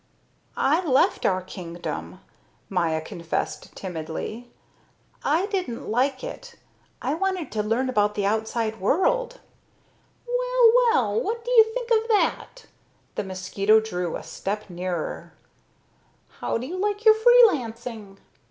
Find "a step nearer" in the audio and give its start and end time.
14.15-15.33